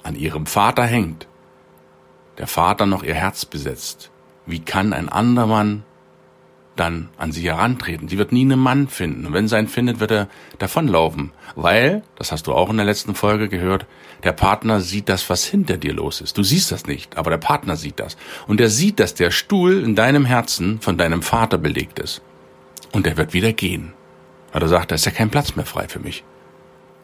an 0.04 0.16
ihrem 0.16 0.46
Vater 0.46 0.84
hängt, 0.84 1.28
der 2.38 2.48
Vater 2.48 2.86
noch 2.86 3.04
ihr 3.04 3.14
Herz 3.14 3.46
besetzt, 3.46 4.12
wie 4.46 4.60
kann 4.60 4.92
ein 4.92 5.08
anderer 5.08 5.48
Mann 5.48 5.84
dann 6.76 7.08
an 7.16 7.32
sie 7.32 7.44
herantreten? 7.44 8.10
Sie 8.10 8.18
wird 8.18 8.34
nie 8.34 8.42
einen 8.42 8.60
Mann 8.60 8.90
finden. 8.90 9.28
Und 9.28 9.34
wenn 9.34 9.48
sie 9.48 9.56
einen 9.56 9.70
findet, 9.70 10.02
wird 10.02 10.12
er 10.12 10.28
davonlaufen. 10.60 11.32
Weil, 11.56 12.04
das 12.18 12.34
hast 12.34 12.48
du 12.48 12.54
auch 12.54 12.70
in 12.70 12.76
der 12.76 12.86
letzten 12.86 13.16
Folge 13.16 13.48
gehört, 13.48 13.86
der 14.26 14.34
Partner 14.34 14.82
sieht 14.82 15.08
das, 15.08 15.30
was 15.30 15.46
hinter 15.46 15.78
dir 15.78 15.94
los 15.94 16.20
ist. 16.20 16.38
Du 16.38 16.44
siehst 16.44 16.70
das 16.74 16.88
nicht, 16.88 17.18
aber 17.18 17.30
der 17.30 17.38
Partner 17.38 17.78
sieht 17.78 18.02
das. 18.02 18.18
Und 18.46 18.60
er 18.60 18.70
sieht, 18.70 19.00
dass 19.00 19.14
der 19.14 19.32
Stuhl 19.32 19.82
in 19.82 19.96
deinem 19.96 20.26
Herzen 20.26 20.82
von 20.82 20.98
deinem 20.98 21.22
Vater 21.22 21.58
belegt 21.58 21.98
ist. 21.98 22.22
Und 22.92 23.08
er 23.08 23.16
wird 23.16 23.34
wieder 23.34 23.54
gehen. 23.54 23.94
Weil 24.52 24.64
er 24.64 24.68
sagt, 24.68 24.92
da 24.92 24.96
ist 24.96 25.06
ja 25.06 25.14
kein 25.14 25.30
Platz 25.30 25.56
mehr 25.56 25.66
frei 25.66 25.88
für 25.88 26.00
mich. 26.00 26.26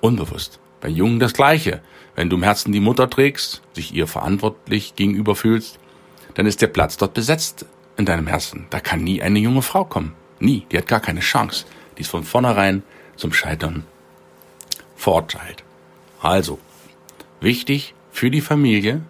Unbewusst. 0.02 0.60
Bei 0.82 0.90
Jungen 0.90 1.20
das 1.20 1.34
Gleiche. 1.34 1.82
Wenn 2.16 2.30
du 2.30 2.38
im 2.38 2.44
Herzen 2.44 2.72
die 2.72 2.80
Mutter 2.80 3.10
trägst, 3.10 3.62
sich 3.74 3.94
ihr 3.94 4.08
verantwortlich 4.08 4.96
gegenüber 4.96 5.36
fühlst, 5.36 5.80
dann 6.34 6.46
ist 6.46 6.62
der 6.62 6.68
Platz 6.68 6.98
dort 6.98 7.14
besetzt 7.14 7.66
in 7.98 8.06
deinem 8.06 8.28
Herzen. 8.28 8.68
Da 8.70 8.80
kann 8.80 9.04
nie 9.04 9.22
eine 9.22 9.40
junge 9.40 9.62
Frau 9.62 9.86
kommen. 9.86 10.14
Nie. 10.40 10.66
Die 10.72 10.78
hat 10.78 10.88
gar 10.88 11.00
keine 11.00 11.22
Chance. 11.22 11.66
Die 11.98 12.02
ist 12.02 12.12
von 12.12 12.24
vornherein 12.24 12.84
zum 13.16 13.34
Scheitern 13.34 13.86
verurteilt. 14.96 15.64
Also, 16.22 16.60
wichtig 17.40 17.94
für 18.12 18.32
die 18.32 18.42
Familie, 18.42 19.02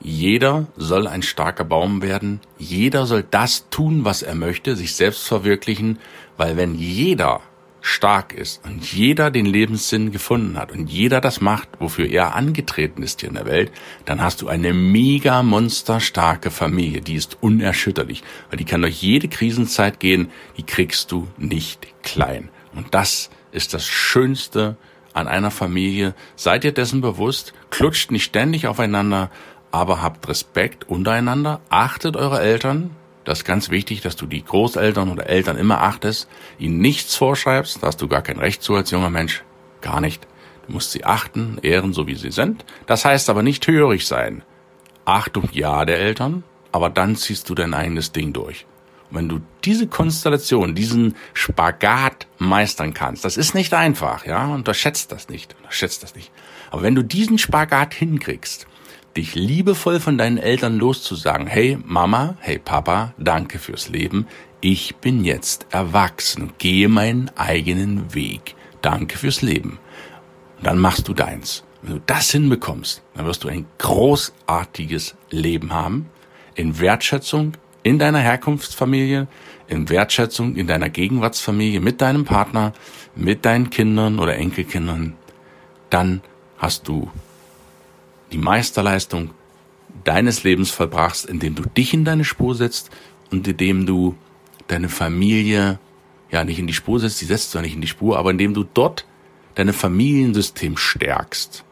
jeder 0.00 0.66
soll 0.76 1.06
ein 1.06 1.22
starker 1.22 1.64
Baum 1.64 2.00
werden. 2.02 2.40
Jeder 2.58 3.04
soll 3.06 3.22
das 3.22 3.68
tun, 3.68 4.04
was 4.04 4.22
er 4.22 4.34
möchte, 4.34 4.76
sich 4.76 4.94
selbst 4.94 5.26
verwirklichen, 5.26 5.98
weil 6.36 6.56
wenn 6.56 6.74
jeder 6.74 7.42
stark 7.80 8.32
ist 8.32 8.64
und 8.64 8.92
jeder 8.92 9.30
den 9.30 9.46
Lebenssinn 9.46 10.12
gefunden 10.12 10.58
hat 10.58 10.72
und 10.72 10.90
jeder 10.90 11.20
das 11.20 11.40
macht, 11.40 11.68
wofür 11.78 12.08
er 12.08 12.34
angetreten 12.34 13.02
ist 13.02 13.20
hier 13.20 13.28
in 13.28 13.36
der 13.36 13.46
Welt, 13.46 13.72
dann 14.04 14.22
hast 14.22 14.42
du 14.42 14.48
eine 14.48 14.72
mega 14.72 15.42
monsterstarke 15.42 16.50
Familie, 16.50 17.00
die 17.00 17.14
ist 17.14 17.38
unerschütterlich, 17.40 18.22
weil 18.50 18.58
die 18.58 18.64
kann 18.64 18.82
durch 18.82 19.02
jede 19.02 19.28
Krisenzeit 19.28 20.00
gehen, 20.00 20.30
die 20.56 20.62
kriegst 20.62 21.10
du 21.12 21.28
nicht 21.38 21.86
klein. 22.02 22.50
Und 22.74 22.94
das 22.94 23.30
ist 23.52 23.74
das 23.74 23.86
Schönste 23.86 24.76
an 25.12 25.26
einer 25.26 25.50
Familie. 25.50 26.14
Seid 26.36 26.64
ihr 26.64 26.72
dessen 26.72 27.00
bewusst, 27.00 27.52
klutscht 27.70 28.10
nicht 28.10 28.24
ständig 28.24 28.66
aufeinander, 28.66 29.30
aber 29.72 30.02
habt 30.02 30.28
Respekt 30.28 30.88
untereinander, 30.88 31.60
achtet 31.68 32.16
eure 32.16 32.40
Eltern, 32.40 32.90
das 33.30 33.40
ist 33.40 33.44
ganz 33.44 33.70
wichtig, 33.70 34.00
dass 34.00 34.16
du 34.16 34.26
die 34.26 34.44
Großeltern 34.44 35.08
oder 35.08 35.28
Eltern 35.28 35.56
immer 35.56 35.82
achtest, 35.82 36.28
ihnen 36.58 36.78
nichts 36.78 37.14
vorschreibst, 37.14 37.80
da 37.80 37.86
hast 37.86 38.02
du 38.02 38.08
gar 38.08 38.22
kein 38.22 38.40
Recht 38.40 38.60
zu 38.60 38.74
als 38.74 38.90
junger 38.90 39.08
Mensch, 39.08 39.44
gar 39.80 40.00
nicht. 40.00 40.26
Du 40.66 40.72
musst 40.72 40.90
sie 40.90 41.04
achten, 41.04 41.58
ehren, 41.62 41.92
so 41.92 42.08
wie 42.08 42.16
sie 42.16 42.32
sind. 42.32 42.64
Das 42.86 43.04
heißt 43.04 43.30
aber 43.30 43.44
nicht 43.44 43.68
hörig 43.68 44.08
sein. 44.08 44.42
Achtung 45.04 45.48
ja 45.52 45.84
der 45.84 46.00
Eltern, 46.00 46.42
aber 46.72 46.90
dann 46.90 47.14
ziehst 47.14 47.48
du 47.48 47.54
dein 47.54 47.72
eigenes 47.72 48.10
Ding 48.10 48.32
durch. 48.32 48.66
Und 49.10 49.18
wenn 49.18 49.28
du 49.28 49.40
diese 49.64 49.86
Konstellation, 49.86 50.74
diesen 50.74 51.14
Spagat 51.32 52.26
meistern 52.38 52.94
kannst, 52.94 53.24
das 53.24 53.36
ist 53.36 53.54
nicht 53.54 53.74
einfach, 53.74 54.26
ja, 54.26 54.46
unterschätzt 54.46 55.12
das 55.12 55.28
nicht, 55.28 55.54
unterschätzt 55.58 56.02
das 56.02 56.16
nicht. 56.16 56.32
Aber 56.72 56.82
wenn 56.82 56.96
du 56.96 57.04
diesen 57.04 57.38
Spagat 57.38 57.94
hinkriegst, 57.94 58.66
dich 59.16 59.34
liebevoll 59.34 60.00
von 60.00 60.18
deinen 60.18 60.38
Eltern 60.38 60.78
loszusagen, 60.78 61.46
hey 61.46 61.78
Mama, 61.84 62.36
hey 62.40 62.58
Papa, 62.58 63.14
danke 63.18 63.58
fürs 63.58 63.88
Leben, 63.88 64.26
ich 64.60 64.96
bin 64.96 65.24
jetzt 65.24 65.66
erwachsen 65.70 66.52
gehe 66.58 66.88
meinen 66.88 67.30
eigenen 67.36 68.14
Weg. 68.14 68.54
Danke 68.82 69.16
fürs 69.16 69.40
Leben. 69.40 69.78
Und 70.58 70.66
dann 70.66 70.78
machst 70.78 71.08
du 71.08 71.14
deins. 71.14 71.64
Wenn 71.82 71.94
du 71.94 72.02
das 72.04 72.30
hinbekommst, 72.30 73.02
dann 73.14 73.24
wirst 73.24 73.44
du 73.44 73.48
ein 73.48 73.66
großartiges 73.78 75.14
Leben 75.30 75.72
haben, 75.72 76.10
in 76.54 76.78
Wertschätzung 76.78 77.52
in 77.82 77.98
deiner 77.98 78.18
Herkunftsfamilie, 78.18 79.26
in 79.68 79.88
Wertschätzung 79.88 80.56
in 80.56 80.66
deiner 80.66 80.90
Gegenwartsfamilie, 80.90 81.80
mit 81.80 82.02
deinem 82.02 82.26
Partner, 82.26 82.74
mit 83.14 83.46
deinen 83.46 83.70
Kindern 83.70 84.18
oder 84.18 84.36
Enkelkindern, 84.36 85.14
dann 85.88 86.20
hast 86.58 86.86
du 86.86 87.10
die 88.32 88.38
Meisterleistung 88.38 89.30
deines 90.04 90.44
Lebens 90.44 90.70
vollbrachst, 90.70 91.26
indem 91.26 91.54
du 91.54 91.62
dich 91.62 91.94
in 91.94 92.04
deine 92.04 92.24
Spur 92.24 92.54
setzt 92.54 92.90
und 93.30 93.46
indem 93.46 93.86
du 93.86 94.16
deine 94.68 94.88
Familie 94.88 95.78
ja 96.30 96.44
nicht 96.44 96.58
in 96.58 96.66
die 96.66 96.74
Spur 96.74 97.00
setzt, 97.00 97.20
die 97.20 97.24
setzt 97.26 97.50
zwar 97.50 97.62
nicht 97.62 97.74
in 97.74 97.80
die 97.80 97.88
Spur, 97.88 98.18
aber 98.18 98.30
indem 98.30 98.54
du 98.54 98.64
dort 98.64 99.04
deine 99.54 99.72
Familiensystem 99.72 100.76
stärkst. 100.76 101.64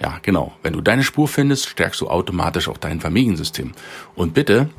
Ja, 0.00 0.18
genau. 0.22 0.52
Wenn 0.62 0.74
du 0.74 0.80
deine 0.80 1.02
Spur 1.02 1.28
findest, 1.28 1.68
stärkst 1.68 2.00
du 2.00 2.08
automatisch 2.08 2.68
auch 2.68 2.78
dein 2.78 3.00
Familiensystem. 3.00 3.72
Und 4.14 4.34
bitte, 4.34 4.70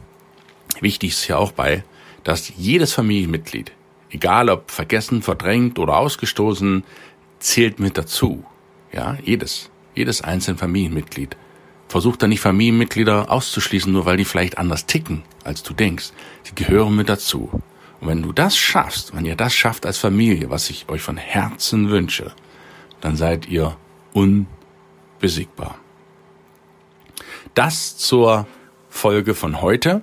wichtig 0.79 1.11
ist 1.11 1.27
ja 1.27 1.37
auch 1.37 1.51
bei, 1.51 1.83
dass 2.23 2.53
jedes 2.55 2.93
Familienmitglied, 2.93 3.71
egal 4.11 4.49
ob 4.49 4.71
vergessen, 4.71 5.21
verdrängt 5.21 5.79
oder 5.79 5.97
ausgestoßen, 5.97 6.83
zählt 7.39 7.79
mit 7.79 7.97
dazu. 7.97 8.43
Ja, 8.91 9.17
jedes 9.23 9.69
jedes 9.99 10.21
einzelne 10.21 10.57
Familienmitglied. 10.57 11.37
Versuch 11.87 12.15
da 12.17 12.27
nicht 12.27 12.39
Familienmitglieder 12.39 13.31
auszuschließen, 13.31 13.91
nur 13.91 14.05
weil 14.05 14.17
die 14.17 14.25
vielleicht 14.25 14.57
anders 14.57 14.85
ticken, 14.85 15.23
als 15.43 15.63
du 15.63 15.73
denkst. 15.73 16.11
Die 16.49 16.55
gehören 16.55 16.95
mit 16.95 17.09
dazu. 17.09 17.49
Und 17.99 18.07
wenn 18.07 18.21
du 18.21 18.31
das 18.31 18.57
schaffst, 18.57 19.15
wenn 19.15 19.25
ihr 19.25 19.35
das 19.35 19.53
schafft 19.53 19.85
als 19.85 19.97
Familie, 19.97 20.49
was 20.49 20.69
ich 20.69 20.87
euch 20.89 21.01
von 21.01 21.17
Herzen 21.17 21.89
wünsche, 21.89 22.31
dann 23.01 23.15
seid 23.15 23.47
ihr 23.47 23.75
unbesiegbar. 24.13 25.75
Das 27.53 27.97
zur 27.97 28.47
Folge 28.89 29.35
von 29.35 29.61
heute. 29.61 30.01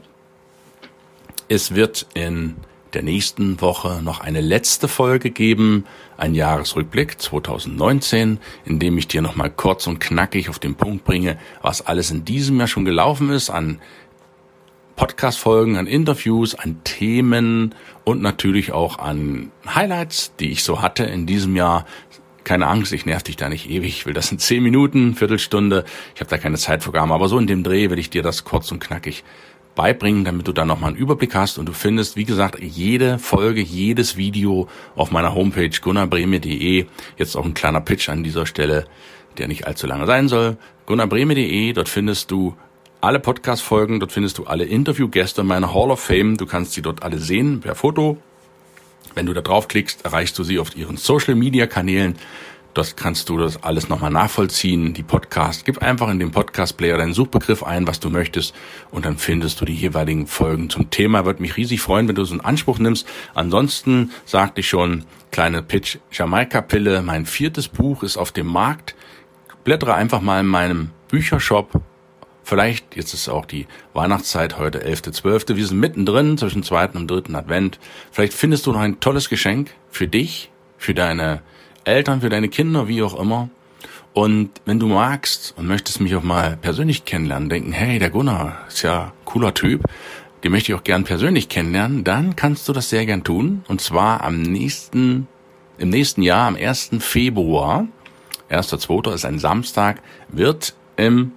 Es 1.49 1.75
wird 1.75 2.07
in 2.15 2.57
der 2.93 3.03
nächsten 3.03 3.61
Woche 3.61 4.01
noch 4.03 4.21
eine 4.21 4.41
letzte 4.41 4.89
Folge 4.89 5.31
geben, 5.31 5.85
ein 6.17 6.35
Jahresrückblick 6.35 7.21
2019, 7.21 8.39
in 8.65 8.79
dem 8.79 8.99
ich 8.99 9.09
dir 9.09 9.23
nochmal 9.23 9.51
kurz 9.51 9.87
und 9.87 9.99
knackig 9.99 10.49
auf 10.49 10.59
den 10.59 10.75
Punkt 10.75 11.05
bringe, 11.05 11.39
was 11.63 11.87
alles 11.87 12.11
in 12.11 12.25
diesem 12.25 12.59
Jahr 12.59 12.69
schon 12.69 12.85
gelaufen 12.85 13.31
ist 13.31 13.51
an 13.51 13.81
Podcast-Folgen, 14.97 15.77
an 15.77 15.87
Interviews, 15.87 16.55
an 16.55 16.81
Themen 16.83 17.75
und 18.05 18.23
natürlich 18.23 18.73
auch 18.73 18.99
an 18.99 19.53
Highlights, 19.67 20.33
die 20.41 20.51
ich 20.51 20.65
so 20.65 20.81
hatte 20.81 21.05
in 21.05 21.27
diesem 21.27 21.55
Jahr. 21.55 21.87
Keine 22.45 22.69
Angst, 22.69 22.93
ich 22.93 23.07
nerv 23.07 23.23
dich 23.23 23.37
da 23.37 23.49
nicht 23.49 23.69
ewig. 23.69 23.89
Ich 23.89 24.07
will 24.07 24.15
das 24.15 24.33
in 24.33 24.39
zehn 24.39 24.63
Minuten, 24.63 25.15
Viertelstunde. 25.15 25.85
Ich 26.15 26.21
habe 26.21 26.31
da 26.31 26.39
keine 26.39 26.57
Zeitvorgaben, 26.57 27.13
aber 27.13 27.29
so 27.29 27.39
in 27.39 27.47
dem 27.47 27.63
Dreh 27.63 27.91
will 27.91 27.99
ich 27.99 28.09
dir 28.09 28.23
das 28.23 28.45
kurz 28.45 28.71
und 28.73 28.79
knackig 28.79 29.25
beibringen, 29.77 30.25
damit 30.25 30.49
du 30.49 30.53
da 30.53 30.65
nochmal 30.65 30.91
einen 30.91 30.99
Überblick 30.99 31.37
hast 31.37 31.59
und 31.59 31.67
du 31.67 31.73
findest, 31.73 32.17
wie 32.17 32.25
gesagt, 32.25 32.59
jede 32.61 33.21
Folge, 33.21 33.61
jedes 33.61 34.17
Video 34.17 34.67
auf 34.97 35.13
meiner 35.13 35.35
Homepage 35.35 35.71
gunnarbreme.de. 35.81 36.87
Jetzt 37.17 37.37
auch 37.37 37.45
ein 37.45 37.55
kleiner 37.55 37.81
Pitch 37.81 38.09
an 38.09 38.25
dieser 38.25 38.47
Stelle, 38.47 38.87
der 39.39 39.47
nicht 39.47 39.69
allzu 39.69 39.87
lange 39.87 40.07
sein 40.07 40.27
soll. 40.27 40.57
gunnarbreme.de, 40.87 41.73
dort 41.75 41.89
findest 41.89 42.33
du 42.33 42.57
alle 43.01 43.21
Podcast-Folgen, 43.21 44.01
dort 44.01 44.11
findest 44.11 44.39
du 44.39 44.45
alle 44.45 44.65
Interviewgäste 44.65 45.45
meiner 45.45 45.73
Hall 45.73 45.91
of 45.91 46.01
Fame. 46.01 46.37
Du 46.37 46.47
kannst 46.47 46.73
sie 46.73 46.83
dort 46.83 47.05
alle 47.05 47.19
sehen 47.19 47.61
per 47.61 47.77
Foto. 47.77 48.19
Wenn 49.15 49.27
du 49.27 49.33
da 49.33 49.43
draufklickst, 49.43 50.05
erreichst 50.05 50.39
du 50.39 50.43
sie 50.43 50.59
auf 50.59 50.77
ihren 50.77 50.97
Social-Media-Kanälen. 50.97 52.17
Dort 52.77 52.95
kannst 52.95 53.31
du 53.31 53.39
das 53.39 53.63
alles 53.63 53.89
nochmal 53.89 54.11
nachvollziehen. 54.11 54.93
Die 54.93 55.03
Podcast, 55.03 55.65
gib 55.65 55.79
einfach 55.79 56.11
in 56.11 56.19
den 56.19 56.31
Podcast-Player 56.31 56.99
deinen 56.99 57.15
Suchbegriff 57.15 57.63
ein, 57.63 57.87
was 57.87 58.01
du 58.01 58.11
möchtest, 58.11 58.55
und 58.91 59.07
dann 59.07 59.17
findest 59.17 59.63
du 59.63 59.65
die 59.65 59.75
jeweiligen 59.75 60.27
Folgen 60.27 60.69
zum 60.69 60.91
Thema. 60.91 61.25
Würde 61.25 61.41
mich 61.41 61.57
riesig 61.57 61.81
freuen, 61.81 62.07
wenn 62.07 62.17
du 62.17 62.25
so 62.27 62.35
einen 62.35 62.43
Anspruch 62.43 62.79
nimmst. 62.79 63.09
Ansonsten 63.33 64.11
sagte 64.27 64.61
ich 64.61 64.69
schon, 64.69 65.07
kleine 65.33 65.63
Pitch, 65.63 65.97
Jamaika-Pille, 66.13 67.01
mein 67.01 67.25
viertes 67.25 67.69
Buch 67.69 68.03
ist 68.03 68.19
auf 68.19 68.31
dem 68.31 68.47
Markt. 68.47 68.95
Blättere 69.65 69.95
einfach 69.95 70.21
mal 70.21 70.41
in 70.41 70.47
meinem 70.47 70.91
Büchershop 71.09 71.81
Vielleicht, 72.45 72.95
jetzt 72.95 73.13
ist 73.13 73.29
auch 73.29 73.47
die 73.47 73.67
Weihnachtszeit, 73.93 74.57
heute 74.57 74.87
11.12., 74.87 75.57
wir 75.57 75.67
sind 75.67 75.81
mittendrin 75.81 76.39
zwischen 76.39 76.63
zweiten 76.63 76.97
und 76.97 77.11
dritten 77.11 77.35
Advent. 77.35 77.81
Vielleicht 78.13 78.35
findest 78.35 78.67
du 78.67 78.73
noch 78.73 78.81
ein 78.81 79.01
tolles 79.01 79.29
Geschenk 79.29 79.73
für 79.89 80.07
dich, 80.07 80.53
für 80.79 80.95
deine 80.95 81.43
Eltern, 81.87 82.21
für 82.21 82.29
deine 82.29 82.49
Kinder, 82.49 82.89
wie 82.89 83.03
auch 83.03 83.19
immer. 83.19 83.49
Und 84.13 84.51
wenn 84.65 84.81
du 84.81 84.89
magst 84.89 85.55
und 85.57 85.67
möchtest 85.67 86.01
mich 86.01 86.15
auch 86.17 86.23
mal 86.23 86.57
persönlich 86.57 87.05
kennenlernen, 87.05 87.49
denken, 87.49 87.73
hey, 87.73 87.99
der 87.99 88.11
Gunnar 88.11 88.59
ist 88.67 88.83
ja 88.83 89.13
cooler 89.25 89.55
Typ, 89.55 89.85
den 90.43 90.53
möchte 90.53 90.73
ich 90.73 90.79
auch 90.79 90.85
gern 90.85 91.05
persönlich 91.05 91.49
kennenlernen, 91.49 92.03
dann 92.03 92.35
kannst 92.35 92.69
du 92.69 92.73
das 92.73 92.89
sehr 92.89 93.07
gern 93.07 93.25
tun. 93.25 93.65
Und 93.69 93.81
zwar 93.81 94.25
am 94.25 94.43
nächsten, 94.43 95.29
im 95.79 95.91
nächsten 95.91 96.23
Jahr, 96.23 96.49
am 96.49 96.57
1. 96.57 96.91
Februar, 97.01 97.87
1.2. 98.51 99.13
ist 99.15 99.25
ein 99.25 99.39
Samstag, 99.39 100.03
wird 100.29 100.75
im 100.97 101.33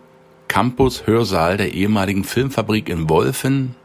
Campus 0.48 1.06
Hörsaal 1.06 1.58
der 1.58 1.74
ehemaligen 1.74 2.24
Filmfabrik 2.24 2.90
in 2.90 3.10
Wolfen, 3.10 3.76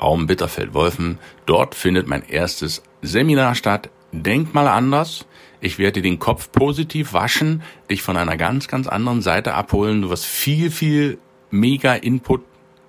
Raum 0.00 0.26
Bitterfeld-Wolfen. 0.26 1.18
Dort 1.46 1.74
findet 1.74 2.06
mein 2.06 2.22
erstes 2.28 2.82
Seminar 3.02 3.54
statt. 3.54 3.90
Denk 4.12 4.54
mal 4.54 4.68
anders. 4.68 5.26
Ich 5.60 5.78
werde 5.78 6.02
den 6.02 6.18
Kopf 6.18 6.52
positiv 6.52 7.12
waschen, 7.12 7.62
dich 7.90 8.02
von 8.02 8.16
einer 8.16 8.36
ganz, 8.36 8.68
ganz 8.68 8.86
anderen 8.86 9.22
Seite 9.22 9.54
abholen. 9.54 10.02
Du 10.02 10.10
wirst 10.10 10.26
viel, 10.26 10.70
viel 10.70 11.18
mega 11.50 11.94
Input 11.94 12.42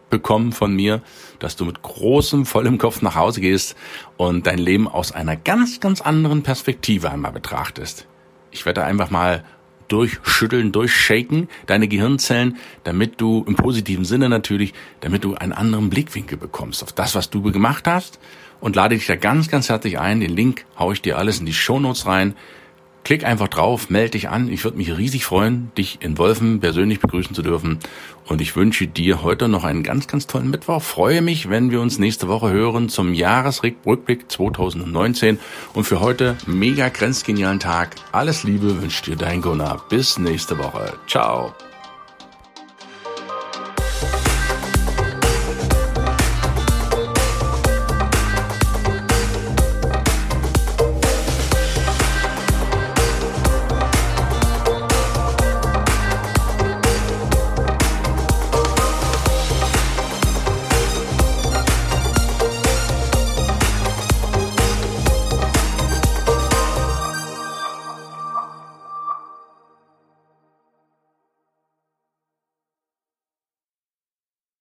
bekommen 0.09 0.51
von 0.51 0.75
mir, 0.75 1.01
dass 1.39 1.55
du 1.55 1.65
mit 1.65 1.81
großem, 1.81 2.45
vollem 2.45 2.77
Kopf 2.77 3.01
nach 3.01 3.15
Hause 3.15 3.41
gehst 3.41 3.75
und 4.17 4.47
dein 4.47 4.57
Leben 4.57 4.87
aus 4.87 5.11
einer 5.11 5.35
ganz, 5.35 5.79
ganz 5.79 6.01
anderen 6.01 6.43
Perspektive 6.43 7.11
einmal 7.11 7.31
betrachtest. 7.31 8.07
Ich 8.51 8.65
werde 8.65 8.83
einfach 8.83 9.09
mal 9.09 9.43
durchschütteln, 9.87 10.71
durchshaken, 10.71 11.49
deine 11.65 11.87
Gehirnzellen, 11.87 12.57
damit 12.83 13.19
du 13.19 13.43
im 13.47 13.55
positiven 13.55 14.05
Sinne 14.05 14.29
natürlich, 14.29 14.73
damit 14.99 15.23
du 15.23 15.35
einen 15.35 15.53
anderen 15.53 15.89
Blickwinkel 15.89 16.37
bekommst 16.37 16.83
auf 16.83 16.91
das, 16.91 17.15
was 17.15 17.29
du 17.29 17.41
gemacht 17.41 17.87
hast 17.87 18.19
und 18.59 18.75
lade 18.75 18.95
dich 18.95 19.07
da 19.07 19.15
ganz, 19.15 19.49
ganz 19.49 19.69
herzlich 19.69 19.99
ein. 19.99 20.19
Den 20.19 20.35
Link 20.35 20.65
haue 20.77 20.93
ich 20.93 21.01
dir 21.01 21.17
alles 21.17 21.39
in 21.39 21.45
die 21.45 21.53
Shownotes 21.53 22.05
rein. 22.05 22.35
Klick 23.03 23.25
einfach 23.25 23.47
drauf, 23.47 23.89
melde 23.89 24.11
dich 24.11 24.29
an. 24.29 24.49
Ich 24.49 24.63
würde 24.63 24.77
mich 24.77 24.95
riesig 24.95 25.25
freuen, 25.25 25.71
dich 25.77 25.99
in 26.01 26.17
Wolfen 26.17 26.59
persönlich 26.59 26.99
begrüßen 26.99 27.33
zu 27.33 27.41
dürfen. 27.41 27.79
Und 28.27 28.41
ich 28.41 28.55
wünsche 28.55 28.87
dir 28.87 29.23
heute 29.23 29.47
noch 29.47 29.63
einen 29.63 29.83
ganz, 29.83 30.07
ganz 30.07 30.27
tollen 30.27 30.51
Mittwoch. 30.51 30.81
Freue 30.81 31.21
mich, 31.21 31.49
wenn 31.49 31.71
wir 31.71 31.81
uns 31.81 31.97
nächste 31.97 32.27
Woche 32.27 32.51
hören 32.51 32.89
zum 32.89 33.13
Jahresrückblick 33.13 34.31
2019. 34.31 35.39
Und 35.73 35.83
für 35.85 35.99
heute 35.99 36.37
mega 36.45 36.89
grenzgenialen 36.89 37.59
Tag. 37.59 37.95
Alles 38.11 38.43
Liebe 38.43 38.81
wünscht 38.81 39.07
dir 39.07 39.15
dein 39.15 39.41
Gunnar. 39.41 39.83
Bis 39.89 40.19
nächste 40.19 40.59
Woche. 40.59 40.93
Ciao. 41.07 41.55